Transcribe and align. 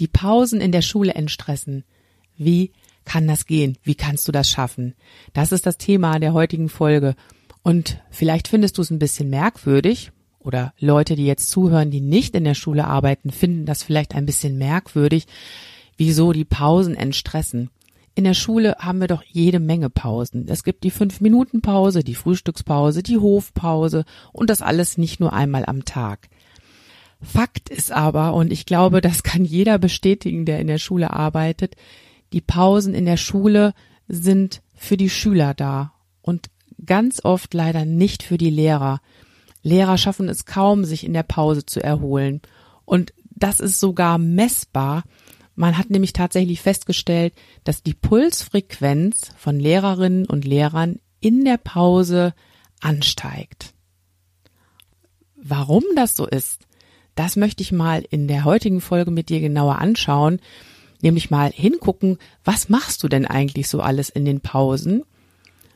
Die 0.00 0.08
Pausen 0.08 0.60
in 0.60 0.72
der 0.72 0.82
Schule 0.82 1.14
entstressen. 1.14 1.84
Wie 2.36 2.72
kann 3.04 3.28
das 3.28 3.46
gehen? 3.46 3.76
Wie 3.82 3.94
kannst 3.94 4.26
du 4.26 4.32
das 4.32 4.50
schaffen? 4.50 4.94
Das 5.32 5.52
ist 5.52 5.66
das 5.66 5.78
Thema 5.78 6.18
der 6.18 6.32
heutigen 6.32 6.68
Folge. 6.68 7.14
Und 7.62 8.00
vielleicht 8.10 8.48
findest 8.48 8.78
du 8.78 8.82
es 8.82 8.90
ein 8.90 8.98
bisschen 8.98 9.30
merkwürdig, 9.30 10.10
oder 10.38 10.72
Leute, 10.78 11.16
die 11.16 11.26
jetzt 11.26 11.50
zuhören, 11.50 11.90
die 11.90 12.00
nicht 12.00 12.34
in 12.34 12.44
der 12.44 12.54
Schule 12.54 12.86
arbeiten, 12.86 13.30
finden 13.30 13.66
das 13.66 13.82
vielleicht 13.82 14.14
ein 14.14 14.24
bisschen 14.24 14.56
merkwürdig, 14.56 15.26
wieso 15.98 16.32
die 16.32 16.46
Pausen 16.46 16.94
entstressen. 16.94 17.68
In 18.14 18.24
der 18.24 18.34
Schule 18.34 18.76
haben 18.78 19.00
wir 19.00 19.06
doch 19.06 19.22
jede 19.22 19.60
Menge 19.60 19.90
Pausen. 19.90 20.46
Es 20.48 20.64
gibt 20.64 20.82
die 20.82 20.90
Fünf-Minuten-Pause, 20.90 22.02
die 22.02 22.14
Frühstückspause, 22.14 23.02
die 23.02 23.18
Hofpause 23.18 24.04
und 24.32 24.48
das 24.48 24.62
alles 24.62 24.96
nicht 24.96 25.20
nur 25.20 25.34
einmal 25.34 25.66
am 25.66 25.84
Tag. 25.84 26.28
Fakt 27.22 27.68
ist 27.68 27.92
aber, 27.92 28.34
und 28.34 28.52
ich 28.52 28.66
glaube, 28.66 29.00
das 29.00 29.22
kann 29.22 29.44
jeder 29.44 29.78
bestätigen, 29.78 30.46
der 30.46 30.58
in 30.58 30.66
der 30.66 30.78
Schule 30.78 31.12
arbeitet, 31.12 31.76
die 32.32 32.40
Pausen 32.40 32.94
in 32.94 33.04
der 33.04 33.16
Schule 33.16 33.74
sind 34.08 34.62
für 34.74 34.96
die 34.96 35.10
Schüler 35.10 35.54
da 35.54 35.92
und 36.22 36.50
ganz 36.84 37.24
oft 37.24 37.52
leider 37.54 37.84
nicht 37.84 38.22
für 38.22 38.38
die 38.38 38.50
Lehrer. 38.50 39.00
Lehrer 39.62 39.98
schaffen 39.98 40.28
es 40.28 40.46
kaum, 40.46 40.84
sich 40.84 41.04
in 41.04 41.12
der 41.12 41.22
Pause 41.22 41.66
zu 41.66 41.82
erholen. 41.82 42.40
Und 42.84 43.12
das 43.30 43.60
ist 43.60 43.78
sogar 43.78 44.18
messbar. 44.18 45.04
Man 45.54 45.76
hat 45.76 45.90
nämlich 45.90 46.14
tatsächlich 46.14 46.60
festgestellt, 46.62 47.34
dass 47.64 47.82
die 47.82 47.94
Pulsfrequenz 47.94 49.32
von 49.36 49.60
Lehrerinnen 49.60 50.26
und 50.26 50.46
Lehrern 50.46 51.00
in 51.20 51.44
der 51.44 51.58
Pause 51.58 52.32
ansteigt. 52.80 53.74
Warum 55.36 55.84
das 55.96 56.16
so 56.16 56.26
ist, 56.26 56.66
das 57.20 57.36
möchte 57.36 57.62
ich 57.62 57.70
mal 57.70 58.02
in 58.08 58.28
der 58.28 58.44
heutigen 58.44 58.80
Folge 58.80 59.10
mit 59.10 59.28
dir 59.28 59.40
genauer 59.40 59.78
anschauen, 59.78 60.40
nämlich 61.02 61.30
mal 61.30 61.52
hingucken, 61.52 62.16
was 62.44 62.70
machst 62.70 63.02
du 63.02 63.08
denn 63.08 63.26
eigentlich 63.26 63.68
so 63.68 63.82
alles 63.82 64.08
in 64.08 64.24
den 64.24 64.40
Pausen? 64.40 65.04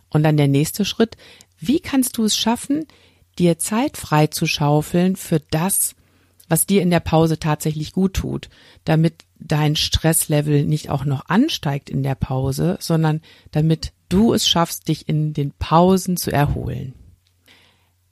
Und 0.09 0.23
dann 0.23 0.39
der 0.39 0.49
nächste 0.49 0.87
Schritt, 0.87 1.19
wie 1.59 1.81
kannst 1.81 2.17
du 2.17 2.25
es 2.25 2.35
schaffen, 2.35 2.87
dir 3.39 3.59
Zeit 3.59 3.99
frei 3.99 4.27
zu 4.29 4.47
schaufeln 4.47 5.17
für 5.17 5.39
das, 5.51 5.95
was 6.49 6.65
dir 6.65 6.81
in 6.81 6.89
der 6.89 7.01
Pause 7.01 7.39
tatsächlich 7.39 7.93
gut 7.93 8.15
tut, 8.15 8.49
damit 8.87 9.27
dein 9.39 9.77
Stresslevel 9.77 10.65
nicht 10.65 10.89
auch 10.89 11.05
noch 11.05 11.27
ansteigt 11.27 11.91
in 11.91 12.03
der 12.03 12.15
Pause, 12.15 12.79
sondern 12.81 13.21
damit 13.51 13.93
du 14.09 14.33
es 14.33 14.49
schaffst, 14.49 14.89
dich 14.89 15.11
in 15.11 15.35
den 15.35 15.53
Pausen 15.59 16.17
zu 16.17 16.33
erholen. 16.33 16.95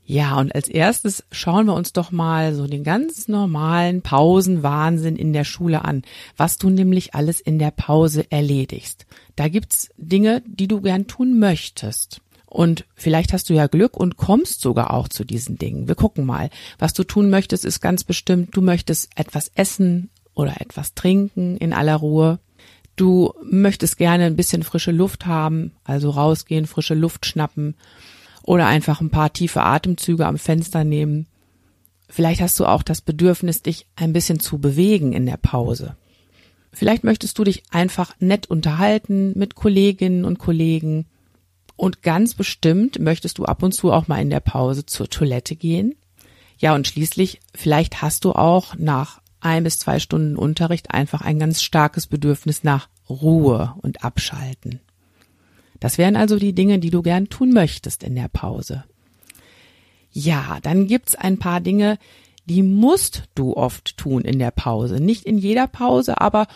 Ja, 0.05 0.39
und 0.39 0.55
als 0.55 0.69
erstes 0.69 1.25
schauen 1.31 1.67
wir 1.67 1.75
uns 1.75 1.93
doch 1.93 2.11
mal 2.11 2.55
so 2.55 2.67
den 2.67 2.83
ganz 2.83 3.29
normalen 3.29 4.03
Pausenwahnsinn 4.03 5.17
in 5.17 5.33
der 5.33 5.45
Schule 5.45 5.85
an, 5.85 6.03
was 6.37 6.59
du 6.59 6.71
nämlich 6.71 7.15
alles 7.15 7.41
in 7.41 7.59
der 7.59 7.71
Pause 7.71 8.27
erledigst. 8.31 9.07
Da 9.37 9.49
gibt's 9.49 9.91
Dinge, 9.97 10.43
die 10.47 10.67
du 10.67 10.81
gern 10.81 11.07
tun 11.07 11.39
möchtest. 11.39 12.21
Und 12.47 12.85
vielleicht 12.95 13.33
hast 13.33 13.49
du 13.49 13.55
ja 13.55 13.67
Glück 13.67 13.97
und 13.97 14.19
kommst 14.19 14.61
sogar 14.61 14.93
auch 14.93 15.09
zu 15.09 15.25
diesen 15.25 15.57
Dingen. 15.57 15.89
Wir 15.89 15.95
gucken 15.95 16.27
mal. 16.27 16.51
Was 16.79 16.93
du 16.93 17.05
tun 17.05 17.31
möchtest, 17.31 17.65
ist 17.65 17.81
ganz 17.81 18.05
bestimmt, 18.05 18.55
du 18.55 18.61
möchtest 18.61 19.09
etwas 19.17 19.51
essen 19.55 20.11
oder 20.35 20.61
etwas 20.61 20.95
trinken 20.95 21.57
in 21.57 21.73
aller 21.73 21.97
Ruhe. 21.97 22.41
Du 22.97 23.33
möchtest 23.43 23.97
gerne 23.97 24.27
ein 24.27 24.37
bisschen 24.37 24.65
frische 24.65 24.93
Luft 24.93 25.25
haben, 25.25 25.73
also 25.85 26.11
rausgehen, 26.11 26.67
frische 26.67 26.95
Luft 26.95 27.25
schnappen 27.25 27.75
oder 28.43 28.67
einfach 28.67 29.01
ein 29.01 29.11
paar 29.11 29.33
tiefe 29.33 29.63
Atemzüge 29.63 30.27
am 30.27 30.39
Fenster 30.39 30.85
nehmen. 30.85 31.27
Vielleicht 32.09 32.41
hast 32.41 32.59
du 32.61 32.67
auch 32.67 32.83
das 32.83 33.01
Bedürfnis, 33.01 33.63
dich 33.63 33.87
ein 33.97 34.13
bisschen 34.13 34.41
zu 34.41 34.59
bewegen 34.59 35.13
in 35.13 35.27
der 35.27 35.39
Pause. 35.39 35.97
Vielleicht 36.73 37.05
möchtest 37.05 37.39
du 37.39 37.45
dich 37.45 37.63
einfach 37.71 38.15
nett 38.19 38.47
unterhalten 38.47 39.33
mit 39.39 39.55
Kolleginnen 39.55 40.25
und 40.25 40.39
Kollegen. 40.39 41.07
Und 41.77 42.03
ganz 42.03 42.35
bestimmt 42.35 42.99
möchtest 42.99 43.39
du 43.39 43.45
ab 43.45 43.63
und 43.63 43.73
zu 43.73 43.93
auch 43.93 44.09
mal 44.09 44.21
in 44.21 44.31
der 44.31 44.41
Pause 44.41 44.87
zur 44.87 45.09
Toilette 45.09 45.57
gehen. 45.57 45.95
Ja, 46.59 46.75
und 46.75 46.87
schließlich, 46.87 47.41
vielleicht 47.55 48.03
hast 48.03 48.25
du 48.25 48.33
auch 48.33 48.75
nach 48.77 49.21
ein 49.41 49.65
bis 49.65 49.79
zwei 49.79 49.99
Stunden 49.99 50.37
Unterricht 50.37 50.93
einfach 50.93 51.21
ein 51.21 51.39
ganz 51.39 51.63
starkes 51.63 52.07
Bedürfnis 52.07 52.63
nach 52.63 52.89
Ruhe 53.09 53.75
und 53.83 54.05
Abschalten. 54.05 54.81
Das 55.83 55.99
wären 55.99 56.15
also 56.15 56.39
die 56.39 56.53
Dinge, 56.53 56.79
die 56.79 56.91
du 56.91 57.03
gern 57.03 57.29
tun 57.29 57.53
möchtest 57.53 58.05
in 58.05 58.15
der 58.15 58.29
Pause. 58.29 58.85
Ja, 60.13 60.59
dann 60.63 60.87
gibt's 60.87 61.17
ein 61.17 61.39
paar 61.39 61.61
Dinge, 61.61 61.99
die 62.45 62.63
musst 62.63 63.25
du 63.35 63.57
oft 63.57 63.97
tun 63.97 64.23
in 64.23 64.39
der 64.39 64.53
Pause. 64.53 65.01
Nicht 65.01 65.25
in 65.25 65.39
jeder 65.39 65.67
Pause, 65.67 66.21
aber 66.21 66.47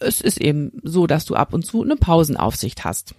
es 0.00 0.20
ist 0.20 0.40
eben 0.40 0.72
so, 0.82 1.06
dass 1.06 1.24
du 1.24 1.36
ab 1.36 1.54
und 1.54 1.64
zu 1.64 1.84
eine 1.84 1.94
Pausenaufsicht 1.94 2.84
hast. 2.84 3.14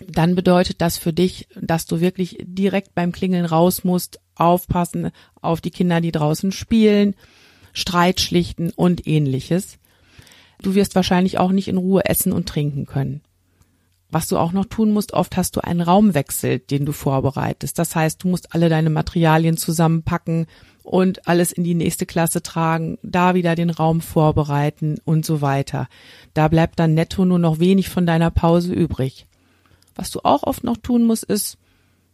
Dann 0.00 0.34
bedeutet 0.34 0.80
das 0.80 0.96
für 0.96 1.12
dich, 1.12 1.48
dass 1.60 1.84
du 1.84 2.00
wirklich 2.00 2.38
direkt 2.40 2.94
beim 2.94 3.12
Klingeln 3.12 3.44
raus 3.44 3.84
musst, 3.84 4.20
aufpassen 4.36 5.10
auf 5.42 5.60
die 5.60 5.70
Kinder, 5.70 6.00
die 6.00 6.12
draußen 6.12 6.50
spielen, 6.50 7.14
Streit 7.74 8.22
schlichten 8.22 8.70
und 8.70 9.06
ähnliches. 9.06 9.76
Du 10.62 10.74
wirst 10.74 10.94
wahrscheinlich 10.94 11.36
auch 11.36 11.52
nicht 11.52 11.68
in 11.68 11.76
Ruhe 11.76 12.06
essen 12.06 12.32
und 12.32 12.48
trinken 12.48 12.86
können. 12.86 13.20
Was 14.10 14.28
du 14.28 14.38
auch 14.38 14.52
noch 14.52 14.66
tun 14.66 14.92
musst, 14.92 15.12
oft 15.12 15.36
hast 15.36 15.56
du 15.56 15.64
einen 15.64 15.80
Raumwechsel, 15.80 16.60
den 16.60 16.86
du 16.86 16.92
vorbereitest. 16.92 17.78
Das 17.78 17.96
heißt, 17.96 18.22
du 18.22 18.28
musst 18.28 18.54
alle 18.54 18.68
deine 18.68 18.90
Materialien 18.90 19.56
zusammenpacken 19.56 20.46
und 20.84 21.26
alles 21.26 21.50
in 21.50 21.64
die 21.64 21.74
nächste 21.74 22.06
Klasse 22.06 22.42
tragen, 22.42 22.98
da 23.02 23.34
wieder 23.34 23.56
den 23.56 23.70
Raum 23.70 24.00
vorbereiten 24.00 24.98
und 25.04 25.26
so 25.26 25.40
weiter. 25.40 25.88
Da 26.34 26.46
bleibt 26.46 26.78
dann 26.78 26.94
netto 26.94 27.24
nur 27.24 27.40
noch 27.40 27.58
wenig 27.58 27.88
von 27.88 28.06
deiner 28.06 28.30
Pause 28.30 28.72
übrig. 28.72 29.26
Was 29.96 30.10
du 30.12 30.20
auch 30.22 30.44
oft 30.44 30.62
noch 30.62 30.76
tun 30.76 31.02
musst, 31.02 31.24
ist 31.24 31.58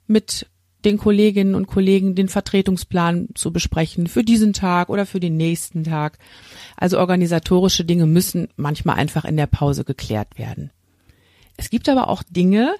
mit 0.06 0.46
den 0.86 0.98
Kolleginnen 0.98 1.54
und 1.54 1.66
Kollegen 1.66 2.14
den 2.14 2.28
Vertretungsplan 2.28 3.28
zu 3.34 3.52
besprechen 3.52 4.06
für 4.06 4.24
diesen 4.24 4.52
Tag 4.52 4.88
oder 4.88 5.06
für 5.06 5.20
den 5.20 5.36
nächsten 5.36 5.84
Tag. 5.84 6.18
Also 6.76 6.98
organisatorische 6.98 7.84
Dinge 7.84 8.06
müssen 8.06 8.48
manchmal 8.56 8.96
einfach 8.96 9.24
in 9.24 9.36
der 9.36 9.46
Pause 9.46 9.84
geklärt 9.84 10.38
werden. 10.38 10.70
Es 11.62 11.70
gibt 11.70 11.88
aber 11.88 12.08
auch 12.08 12.24
Dinge, 12.24 12.74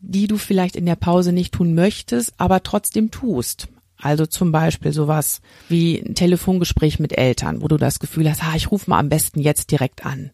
die 0.00 0.26
du 0.26 0.38
vielleicht 0.38 0.74
in 0.74 0.86
der 0.86 0.96
Pause 0.96 1.32
nicht 1.32 1.52
tun 1.52 1.74
möchtest, 1.74 2.32
aber 2.38 2.62
trotzdem 2.62 3.10
tust. 3.10 3.68
Also 3.98 4.24
zum 4.24 4.52
Beispiel 4.52 4.94
sowas 4.94 5.42
wie 5.68 5.98
ein 6.00 6.14
Telefongespräch 6.14 6.98
mit 6.98 7.18
Eltern, 7.18 7.60
wo 7.60 7.68
du 7.68 7.76
das 7.76 7.98
Gefühl 7.98 8.30
hast, 8.30 8.42
ha, 8.42 8.56
ich 8.56 8.70
rufe 8.70 8.88
mal 8.88 8.98
am 8.98 9.10
besten 9.10 9.40
jetzt 9.40 9.70
direkt 9.70 10.06
an. 10.06 10.30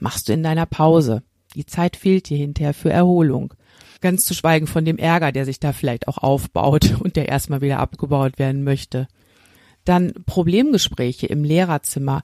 Machst 0.00 0.30
du 0.30 0.32
in 0.32 0.42
deiner 0.42 0.64
Pause. 0.64 1.22
Die 1.54 1.66
Zeit 1.66 1.96
fehlt 1.96 2.30
dir 2.30 2.38
hinterher 2.38 2.72
für 2.72 2.90
Erholung. 2.90 3.52
Ganz 4.00 4.24
zu 4.24 4.32
schweigen 4.32 4.66
von 4.66 4.86
dem 4.86 4.96
Ärger, 4.96 5.32
der 5.32 5.44
sich 5.44 5.60
da 5.60 5.74
vielleicht 5.74 6.08
auch 6.08 6.16
aufbaut 6.16 6.96
und 7.00 7.16
der 7.16 7.28
erstmal 7.28 7.60
wieder 7.60 7.78
abgebaut 7.78 8.38
werden 8.38 8.64
möchte. 8.64 9.06
Dann 9.84 10.14
Problemgespräche 10.24 11.26
im 11.26 11.44
Lehrerzimmer 11.44 12.22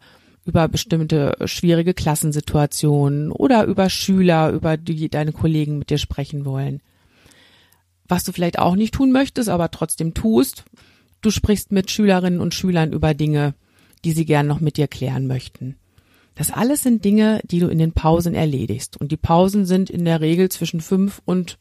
über 0.49 0.67
bestimmte 0.67 1.37
schwierige 1.45 1.93
Klassensituationen 1.93 3.31
oder 3.31 3.65
über 3.67 3.91
Schüler, 3.91 4.51
über 4.51 4.79
die 4.79 5.11
deine 5.11 5.33
Kollegen 5.33 5.79
mit 5.79 5.91
dir 5.91 5.99
sprechen 5.99 6.47
wollen. 6.47 6.81
Was 8.09 8.25
du 8.25 8.33
vielleicht 8.33 8.59
auch 8.59 8.75
nicht 8.75 8.95
tun 8.95 9.13
möchtest, 9.13 9.51
aber 9.51 9.71
trotzdem 9.71 10.15
tust, 10.15 10.65
du 11.21 11.31
sprichst 11.31 11.71
mit 11.71 11.91
Schülerinnen 11.91 12.41
und 12.41 12.55
Schülern 12.55 12.95
über 12.95 13.13
Dinge, 13.13 13.53
die 14.07 14.13
sie 14.13 14.25
gern 14.25 14.47
noch 14.47 14.61
mit 14.61 14.79
dir 14.79 14.89
klären 14.89 15.27
möchten. 15.27 15.77
Das 16.35 16.51
alles 16.51 16.83
sind 16.83 17.05
Dinge, 17.05 17.43
die 17.45 17.59
du 17.61 17.69
in 17.69 17.79
den 17.79 17.93
Pausen 17.93 18.35
erledigst. 18.35 18.97
Und 18.97 19.13
die 19.13 19.19
Pausen 19.19 19.67
sind 19.67 19.91
in 19.91 20.07
der 20.07 20.23
Regel 20.23 20.49
zwischen 20.49 20.81
fünf 20.81 21.21
und 21.27 21.59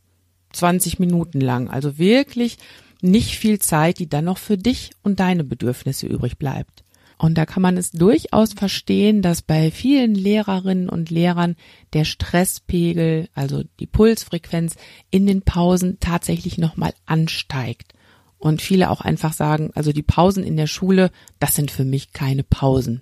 zwanzig 0.54 0.98
Minuten 0.98 1.42
lang. 1.42 1.70
Also 1.70 1.98
wirklich 1.98 2.58
nicht 3.02 3.36
viel 3.36 3.60
Zeit, 3.60 4.00
die 4.00 4.08
dann 4.08 4.26
noch 4.26 4.38
für 4.38 4.58
dich 4.58 4.92
und 5.04 5.20
deine 5.20 5.44
Bedürfnisse 5.44 6.08
übrig 6.08 6.38
bleibt. 6.38 6.86
Und 7.18 7.36
da 7.38 7.46
kann 7.46 7.64
man 7.64 7.78
es 7.78 7.92
durchaus 7.92 8.54
verstehen, 8.54 9.22
dass 9.22 9.42
bei 9.42 9.72
vielen 9.72 10.14
Lehrerinnen 10.14 10.88
und 10.88 11.10
Lehrern 11.10 11.56
der 11.94 12.06
Stresspegel, 12.06 13.28
also 13.34 13.64
die 13.80 13.88
Pulsfrequenz 13.88 14.76
in 15.10 15.26
den 15.26 15.42
Pausen 15.42 15.98
tatsächlich 16.00 16.58
nochmal 16.58 16.94
ansteigt. 17.06 17.94
Und 18.38 18.62
viele 18.62 18.92
auch 18.92 19.02
einfach 19.02 19.34
sagen, 19.34 19.72
also 19.74 19.92
die 19.92 20.04
Pausen 20.04 20.44
in 20.44 20.58
der 20.58 20.68
Schule, 20.68 21.10
das 21.40 21.56
sind 21.56 21.72
für 21.72 21.86
mich 21.86 22.14
keine 22.14 22.44
Pausen. 22.44 23.02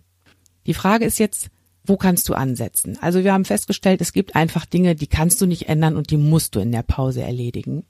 Die 0.65 0.73
Frage 0.73 1.03
ist 1.03 1.19
jetzt, 1.19 1.49
wo 1.83 1.97
kannst 1.97 2.29
du 2.29 2.33
ansetzen? 2.33 2.97
Also 3.01 3.23
wir 3.25 3.33
haben 3.33 3.45
festgestellt, 3.45 3.99
es 3.99 4.13
gibt 4.13 4.35
einfach 4.35 4.65
Dinge, 4.65 4.95
die 4.95 5.07
kannst 5.07 5.41
du 5.41 5.45
nicht 5.45 5.67
ändern 5.67 5.97
und 5.97 6.09
die 6.09 6.17
musst 6.17 6.55
du 6.55 6.61
in 6.61 6.71
der 6.71 6.83
Pause 6.83 7.21
erledigen. 7.21 7.83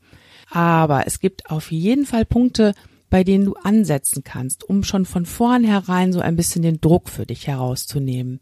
Aber 0.50 1.06
es 1.06 1.20
gibt 1.20 1.50
auf 1.50 1.72
jeden 1.72 2.06
Fall 2.06 2.26
Punkte, 2.26 2.74
bei 3.16 3.24
denen 3.24 3.46
du 3.46 3.54
ansetzen 3.54 4.26
kannst, 4.26 4.66
um 4.66 4.84
schon 4.84 5.06
von 5.06 5.26
vornherein 5.26 6.12
so 6.12 6.20
ein 6.20 6.36
bisschen 6.36 6.64
den 6.64 6.82
Druck 6.82 7.08
für 7.08 7.26
dich 7.26 7.48
herauszunehmen. 7.48 8.42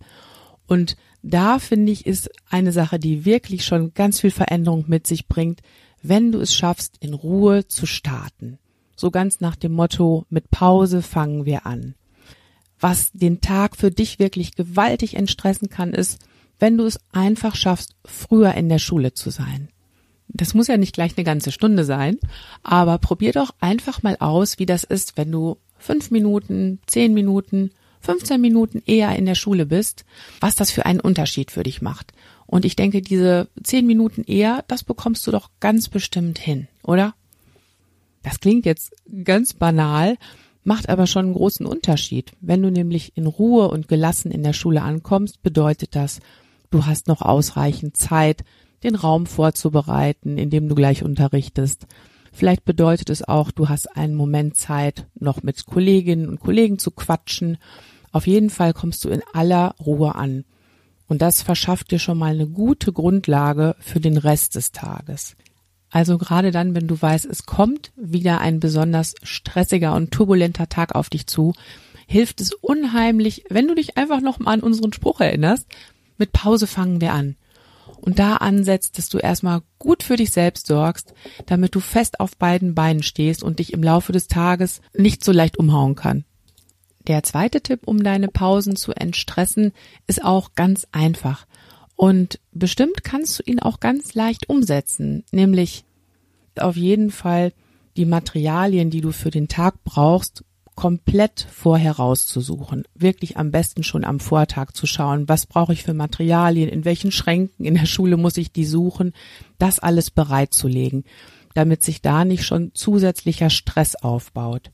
Und 0.65 0.97
da 1.21 1.59
finde 1.59 1.91
ich, 1.91 2.07
ist 2.07 2.31
eine 2.49 2.71
Sache, 2.71 2.97
die 2.97 3.23
wirklich 3.23 3.65
schon 3.65 3.93
ganz 3.93 4.21
viel 4.21 4.31
Veränderung 4.31 4.85
mit 4.87 5.05
sich 5.05 5.27
bringt, 5.27 5.61
wenn 6.01 6.31
du 6.31 6.39
es 6.39 6.55
schaffst, 6.55 6.97
in 7.01 7.13
Ruhe 7.13 7.67
zu 7.67 7.85
starten. 7.85 8.57
So 8.95 9.11
ganz 9.11 9.41
nach 9.41 9.55
dem 9.55 9.73
Motto, 9.73 10.25
mit 10.31 10.49
Pause 10.49 11.03
fangen 11.03 11.45
wir 11.45 11.67
an. 11.67 11.93
Was 12.79 13.11
den 13.11 13.41
Tag 13.41 13.77
für 13.77 13.91
dich 13.91 14.17
wirklich 14.17 14.55
gewaltig 14.55 15.13
entstressen 15.13 15.69
kann, 15.69 15.93
ist, 15.93 16.17
wenn 16.57 16.79
du 16.79 16.85
es 16.85 16.99
einfach 17.11 17.53
schaffst, 17.53 17.93
früher 18.05 18.55
in 18.55 18.69
der 18.69 18.79
Schule 18.79 19.13
zu 19.13 19.29
sein. 19.29 19.69
Das 20.33 20.53
muss 20.53 20.67
ja 20.67 20.77
nicht 20.77 20.95
gleich 20.95 21.15
eine 21.15 21.23
ganze 21.23 21.51
Stunde 21.51 21.85
sein, 21.85 22.17
aber 22.63 22.97
probier 22.97 23.31
doch 23.31 23.53
einfach 23.59 24.03
mal 24.03 24.17
aus, 24.19 24.59
wie 24.59 24.65
das 24.65 24.83
ist, 24.83 25.15
wenn 25.15 25.31
du 25.31 25.57
fünf 25.77 26.11
Minuten, 26.11 26.79
zehn 26.87 27.13
Minuten, 27.13 27.71
15 28.03 28.39
Minuten 28.39 28.81
eher 28.85 29.15
in 29.15 29.25
der 29.25 29.35
Schule 29.35 29.65
bist, 29.65 30.05
was 30.41 30.55
das 30.55 30.71
für 30.71 30.85
einen 30.85 30.99
Unterschied 30.99 31.51
für 31.51 31.63
dich 31.63 31.81
macht. 31.81 32.11
Und 32.45 32.65
ich 32.65 32.75
denke, 32.75 33.01
diese 33.01 33.47
zehn 33.63 33.85
Minuten 33.87 34.23
eher, 34.23 34.63
das 34.67 34.83
bekommst 34.83 35.25
du 35.25 35.31
doch 35.31 35.49
ganz 35.59 35.87
bestimmt 35.87 36.37
hin, 36.37 36.67
oder? 36.83 37.13
Das 38.21 38.39
klingt 38.39 38.65
jetzt 38.65 38.93
ganz 39.23 39.53
banal, 39.53 40.17
macht 40.63 40.89
aber 40.89 41.07
schon 41.07 41.25
einen 41.25 41.33
großen 41.33 41.65
Unterschied. 41.65 42.33
Wenn 42.41 42.61
du 42.61 42.71
nämlich 42.71 43.13
in 43.15 43.25
Ruhe 43.25 43.69
und 43.69 43.87
gelassen 43.87 44.31
in 44.31 44.43
der 44.43 44.53
Schule 44.53 44.81
ankommst, 44.81 45.41
bedeutet 45.41 45.95
das, 45.95 46.19
du 46.71 46.85
hast 46.85 47.07
noch 47.07 47.21
ausreichend 47.21 47.95
Zeit, 47.95 48.43
den 48.83 48.95
Raum 48.95 49.25
vorzubereiten, 49.25 50.37
in 50.37 50.49
dem 50.49 50.69
du 50.69 50.75
gleich 50.75 51.03
unterrichtest. 51.03 51.87
Vielleicht 52.31 52.65
bedeutet 52.65 53.09
es 53.09 53.27
auch, 53.27 53.51
du 53.51 53.69
hast 53.69 53.95
einen 53.95 54.15
Moment 54.15 54.57
Zeit, 54.57 55.05
noch 55.19 55.43
mit 55.43 55.65
Kolleginnen 55.65 56.27
und 56.27 56.39
Kollegen 56.39 56.79
zu 56.79 56.91
quatschen. 56.91 57.57
Auf 58.11 58.27
jeden 58.27 58.49
Fall 58.49 58.73
kommst 58.73 59.05
du 59.05 59.09
in 59.09 59.21
aller 59.33 59.75
Ruhe 59.79 60.15
an. 60.15 60.43
Und 61.07 61.21
das 61.21 61.41
verschafft 61.41 61.91
dir 61.91 61.99
schon 61.99 62.17
mal 62.17 62.33
eine 62.33 62.47
gute 62.47 62.91
Grundlage 62.91 63.75
für 63.79 63.99
den 63.99 64.17
Rest 64.17 64.55
des 64.55 64.71
Tages. 64.71 65.35
Also 65.91 66.17
gerade 66.17 66.49
dann, 66.49 66.73
wenn 66.73 66.87
du 66.87 66.99
weißt, 66.99 67.25
es 67.25 67.45
kommt 67.45 67.91
wieder 67.95 68.41
ein 68.41 68.59
besonders 68.59 69.13
stressiger 69.21 69.93
und 69.93 70.09
turbulenter 70.09 70.67
Tag 70.67 70.95
auf 70.95 71.11
dich 71.11 71.27
zu, 71.27 71.53
hilft 72.07 72.41
es 72.41 72.51
unheimlich, 72.53 73.43
wenn 73.49 73.67
du 73.67 73.75
dich 73.75 73.95
einfach 73.95 74.21
noch 74.21 74.39
mal 74.39 74.53
an 74.53 74.61
unseren 74.61 74.91
Spruch 74.91 75.21
erinnerst. 75.21 75.67
Mit 76.17 76.31
Pause 76.31 76.65
fangen 76.65 76.99
wir 76.99 77.13
an. 77.13 77.35
Und 78.03 78.19
da 78.19 78.35
ansetzt, 78.35 78.97
dass 78.97 79.07
du 79.07 79.17
erstmal 79.17 79.61
gut 79.79 80.03
für 80.03 80.17
dich 80.17 80.31
selbst 80.31 80.67
sorgst, 80.67 81.13
damit 81.45 81.73
du 81.73 81.79
fest 81.79 82.19
auf 82.19 82.35
beiden 82.35 82.75
Beinen 82.75 83.01
stehst 83.01 83.43
und 83.43 83.59
dich 83.59 83.71
im 83.71 83.81
Laufe 83.81 84.11
des 84.11 84.27
Tages 84.27 84.81
nicht 84.93 85.23
so 85.23 85.31
leicht 85.31 85.57
umhauen 85.57 85.95
kann. 85.95 86.25
Der 87.07 87.23
zweite 87.23 87.61
Tipp, 87.61 87.83
um 87.85 88.03
deine 88.03 88.27
Pausen 88.27 88.75
zu 88.75 88.91
entstressen, 88.91 89.71
ist 90.05 90.21
auch 90.21 90.53
ganz 90.53 90.85
einfach. 90.91 91.47
Und 91.95 92.41
bestimmt 92.51 93.05
kannst 93.05 93.39
du 93.39 93.43
ihn 93.45 93.61
auch 93.61 93.79
ganz 93.79 94.13
leicht 94.15 94.49
umsetzen, 94.49 95.23
nämlich 95.31 95.85
auf 96.59 96.75
jeden 96.75 97.09
Fall 97.09 97.53
die 97.95 98.05
Materialien, 98.05 98.89
die 98.89 98.99
du 98.99 99.13
für 99.13 99.31
den 99.31 99.47
Tag 99.47 99.81
brauchst, 99.85 100.43
komplett 100.75 101.47
vorher 101.51 101.93
rauszusuchen. 101.93 102.83
Wirklich 102.95 103.37
am 103.37 103.51
besten 103.51 103.83
schon 103.83 104.03
am 104.03 104.19
Vortag 104.19 104.71
zu 104.73 104.85
schauen, 104.87 105.27
was 105.29 105.45
brauche 105.45 105.73
ich 105.73 105.83
für 105.83 105.93
Materialien, 105.93 106.69
in 106.69 106.85
welchen 106.85 107.11
Schränken 107.11 107.65
in 107.65 107.75
der 107.75 107.85
Schule 107.85 108.17
muss 108.17 108.37
ich 108.37 108.51
die 108.51 108.65
suchen, 108.65 109.13
das 109.57 109.79
alles 109.79 110.11
bereitzulegen, 110.11 111.03
damit 111.53 111.83
sich 111.83 112.01
da 112.01 112.25
nicht 112.25 112.45
schon 112.45 112.71
zusätzlicher 112.73 113.49
Stress 113.49 113.95
aufbaut. 113.95 114.71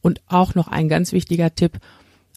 Und 0.00 0.20
auch 0.26 0.54
noch 0.54 0.68
ein 0.68 0.88
ganz 0.88 1.12
wichtiger 1.12 1.54
Tipp, 1.54 1.78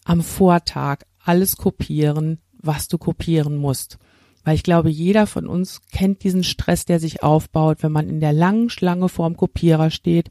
am 0.03 0.21
Vortag 0.21 0.99
alles 1.23 1.57
kopieren, 1.57 2.39
was 2.61 2.87
du 2.87 2.97
kopieren 2.97 3.57
musst. 3.57 3.97
Weil 4.43 4.55
ich 4.55 4.63
glaube, 4.63 4.89
jeder 4.89 5.25
von 5.25 5.47
uns 5.47 5.81
kennt 5.91 6.23
diesen 6.23 6.43
Stress, 6.43 6.85
der 6.85 6.99
sich 6.99 7.23
aufbaut, 7.23 7.81
wenn 7.81 7.91
man 7.91 8.07
in 8.07 8.19
der 8.19 8.33
langen 8.33 8.69
Schlange 8.69 9.09
vorm 9.09 9.35
Kopierer 9.35 9.89
steht, 9.89 10.29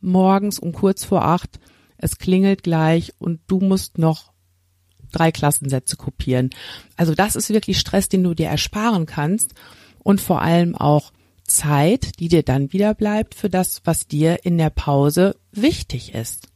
morgens 0.00 0.58
um 0.58 0.72
kurz 0.72 1.04
vor 1.04 1.24
acht, 1.24 1.60
es 2.00 2.18
klingelt 2.18 2.62
gleich 2.62 3.12
und 3.18 3.40
du 3.46 3.60
musst 3.60 3.98
noch 3.98 4.32
drei 5.12 5.30
Klassensätze 5.32 5.96
kopieren. 5.96 6.50
Also 6.96 7.14
das 7.14 7.36
ist 7.36 7.50
wirklich 7.50 7.78
Stress, 7.78 8.08
den 8.08 8.22
du 8.22 8.34
dir 8.34 8.48
ersparen 8.48 9.06
kannst 9.06 9.54
und 9.98 10.20
vor 10.20 10.40
allem 10.40 10.74
auch 10.74 11.12
Zeit, 11.44 12.18
die 12.20 12.28
dir 12.28 12.42
dann 12.42 12.72
wieder 12.72 12.94
bleibt 12.94 13.34
für 13.34 13.50
das, 13.50 13.82
was 13.84 14.06
dir 14.06 14.44
in 14.44 14.56
der 14.56 14.70
Pause 14.70 15.36
wichtig 15.52 16.14
ist. 16.14 16.48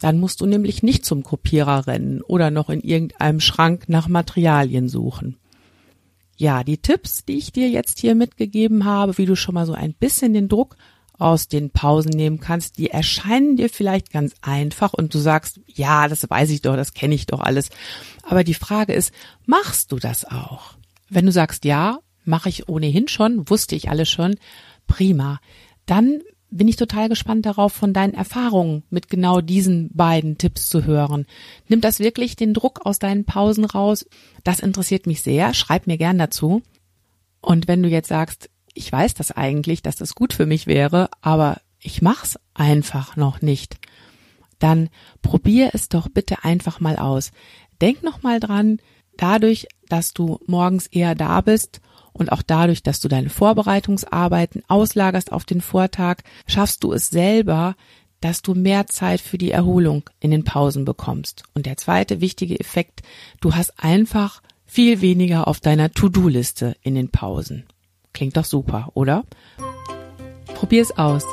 Dann 0.00 0.18
musst 0.18 0.40
du 0.40 0.46
nämlich 0.46 0.82
nicht 0.82 1.04
zum 1.04 1.22
Kopierer 1.22 1.86
rennen 1.86 2.22
oder 2.22 2.50
noch 2.50 2.70
in 2.70 2.80
irgendeinem 2.80 3.38
Schrank 3.38 3.88
nach 3.88 4.08
Materialien 4.08 4.88
suchen. 4.88 5.36
Ja, 6.36 6.64
die 6.64 6.78
Tipps, 6.78 7.26
die 7.26 7.36
ich 7.36 7.52
dir 7.52 7.68
jetzt 7.68 7.98
hier 7.98 8.14
mitgegeben 8.14 8.86
habe, 8.86 9.18
wie 9.18 9.26
du 9.26 9.36
schon 9.36 9.54
mal 9.54 9.66
so 9.66 9.74
ein 9.74 9.92
bisschen 9.92 10.32
den 10.32 10.48
Druck 10.48 10.76
aus 11.20 11.48
den 11.48 11.70
Pausen 11.70 12.10
nehmen 12.10 12.40
kannst, 12.40 12.78
die 12.78 12.90
erscheinen 12.90 13.56
dir 13.56 13.68
vielleicht 13.68 14.10
ganz 14.10 14.34
einfach 14.40 14.92
und 14.92 15.14
du 15.14 15.18
sagst, 15.18 15.60
ja, 15.66 16.08
das 16.08 16.28
weiß 16.28 16.50
ich 16.50 16.62
doch, 16.62 16.76
das 16.76 16.94
kenne 16.94 17.14
ich 17.14 17.26
doch 17.26 17.40
alles. 17.40 17.70
Aber 18.22 18.44
die 18.44 18.54
Frage 18.54 18.92
ist, 18.92 19.12
machst 19.46 19.92
du 19.92 19.96
das 19.96 20.24
auch? 20.24 20.74
Wenn 21.08 21.26
du 21.26 21.32
sagst, 21.32 21.64
ja, 21.64 21.98
mache 22.24 22.48
ich 22.48 22.68
ohnehin 22.68 23.08
schon, 23.08 23.48
wusste 23.48 23.74
ich 23.74 23.90
alles 23.90 24.10
schon, 24.10 24.36
prima. 24.86 25.40
Dann 25.86 26.20
bin 26.50 26.68
ich 26.68 26.76
total 26.76 27.08
gespannt 27.08 27.46
darauf, 27.46 27.72
von 27.72 27.92
deinen 27.92 28.14
Erfahrungen 28.14 28.82
mit 28.90 29.08
genau 29.08 29.40
diesen 29.40 29.90
beiden 29.92 30.36
Tipps 30.38 30.68
zu 30.68 30.84
hören. 30.84 31.26
Nimmt 31.68 31.84
das 31.84 32.00
wirklich 32.00 32.36
den 32.36 32.54
Druck 32.54 32.84
aus 32.84 32.98
deinen 32.98 33.24
Pausen 33.24 33.64
raus? 33.64 34.06
Das 34.42 34.60
interessiert 34.60 35.06
mich 35.06 35.22
sehr. 35.22 35.54
Schreib 35.54 35.86
mir 35.86 35.96
gern 35.96 36.18
dazu. 36.18 36.62
Und 37.40 37.68
wenn 37.68 37.82
du 37.82 37.88
jetzt 37.88 38.08
sagst, 38.08 38.50
ich 38.80 38.90
weiß 38.90 39.12
das 39.12 39.30
eigentlich, 39.30 39.82
dass 39.82 39.96
das 39.96 40.14
gut 40.14 40.32
für 40.32 40.46
mich 40.46 40.66
wäre, 40.66 41.10
aber 41.20 41.60
ich 41.80 42.00
mach's 42.00 42.38
einfach 42.54 43.14
noch 43.14 43.42
nicht, 43.42 43.76
dann 44.58 44.88
probier 45.20 45.70
es 45.74 45.90
doch 45.90 46.08
bitte 46.08 46.44
einfach 46.44 46.80
mal 46.80 46.96
aus. 46.96 47.30
Denk 47.82 48.02
noch 48.02 48.22
mal 48.22 48.40
dran, 48.40 48.78
dadurch, 49.18 49.68
dass 49.90 50.14
du 50.14 50.40
morgens 50.46 50.86
eher 50.86 51.14
da 51.14 51.42
bist 51.42 51.82
und 52.14 52.32
auch 52.32 52.40
dadurch, 52.40 52.82
dass 52.82 53.00
du 53.00 53.08
deine 53.08 53.28
Vorbereitungsarbeiten 53.28 54.62
auslagerst 54.66 55.30
auf 55.30 55.44
den 55.44 55.60
Vortag, 55.60 56.22
schaffst 56.46 56.82
du 56.82 56.94
es 56.94 57.10
selber, 57.10 57.76
dass 58.22 58.40
du 58.40 58.54
mehr 58.54 58.86
Zeit 58.86 59.20
für 59.20 59.36
die 59.36 59.50
Erholung 59.50 60.08
in 60.20 60.30
den 60.30 60.44
Pausen 60.44 60.86
bekommst. 60.86 61.42
Und 61.52 61.66
der 61.66 61.76
zweite 61.76 62.22
wichtige 62.22 62.58
Effekt, 62.58 63.02
du 63.42 63.54
hast 63.54 63.74
einfach 63.78 64.40
viel 64.64 65.02
weniger 65.02 65.48
auf 65.48 65.60
deiner 65.60 65.92
To-Do-Liste 65.92 66.76
in 66.82 66.94
den 66.94 67.10
Pausen. 67.10 67.66
Klingt 68.12 68.36
doch 68.36 68.44
super, 68.44 68.88
oder? 68.94 69.24
Probier's 70.54 70.96
aus. 70.98 71.24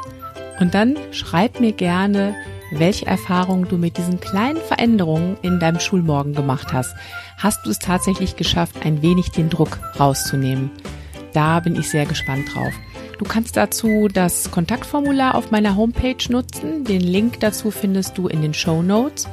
Und 0.60 0.74
dann 0.74 0.98
schreib 1.12 1.60
mir 1.60 1.72
gerne, 1.72 2.36
welche 2.72 3.06
Erfahrungen 3.06 3.68
du 3.68 3.78
mit 3.78 3.98
diesen 3.98 4.20
kleinen 4.20 4.58
Veränderungen 4.58 5.38
in 5.42 5.60
deinem 5.60 5.80
Schulmorgen 5.80 6.34
gemacht 6.34 6.74
hast. 6.74 6.96
Hast 7.38 7.66
du 7.66 7.70
es 7.70 7.80
tatsächlich 7.80 8.36
geschafft, 8.36 8.86
ein 8.86 9.02
wenig 9.02 9.32
den 9.32 9.50
Druck 9.50 9.80
rauszunehmen? 10.00 10.72
Da 11.34 11.60
bin 11.60 11.76
ich 11.76 11.90
sehr 11.90 12.06
gespannt 12.06 12.54
drauf. 12.54 12.74
Du 13.18 13.26
kannst 13.26 13.58
dazu 13.58 14.08
das 14.12 14.52
Kontaktformular 14.52 15.36
auf 15.36 15.52
meiner 15.52 15.76
Homepage 15.76 16.18
nutzen. 16.30 16.84
Den 16.84 17.02
Link 17.02 17.40
dazu 17.40 17.72
findest 17.72 18.18
du 18.18 18.28
in 18.28 18.42
den 18.42 18.54
Show 18.54 18.82
Notes. 18.84 19.28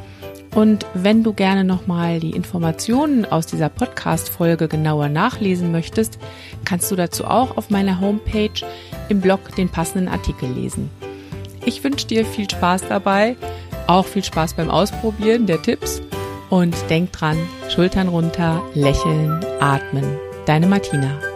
Und 0.54 0.86
wenn 0.94 1.24
du 1.24 1.32
gerne 1.32 1.64
nochmal 1.64 2.20
die 2.20 2.30
Informationen 2.30 3.24
aus 3.24 3.46
dieser 3.46 3.68
Podcast-Folge 3.68 4.68
genauer 4.68 5.08
nachlesen 5.08 5.72
möchtest, 5.72 6.18
kannst 6.64 6.90
du 6.90 6.96
dazu 6.96 7.24
auch 7.24 7.56
auf 7.56 7.70
meiner 7.70 8.00
Homepage 8.00 8.64
im 9.08 9.20
Blog 9.20 9.54
den 9.56 9.68
passenden 9.68 10.08
Artikel 10.08 10.48
lesen. 10.48 10.90
Ich 11.64 11.82
wünsche 11.82 12.06
dir 12.06 12.24
viel 12.24 12.48
Spaß 12.48 12.82
dabei, 12.88 13.36
auch 13.88 14.06
viel 14.06 14.22
Spaß 14.22 14.54
beim 14.54 14.70
Ausprobieren 14.70 15.46
der 15.46 15.60
Tipps 15.60 16.00
und 16.50 16.74
denk 16.88 17.12
dran, 17.12 17.38
Schultern 17.68 18.08
runter, 18.08 18.62
lächeln, 18.74 19.44
atmen. 19.60 20.04
Deine 20.46 20.66
Martina. 20.66 21.33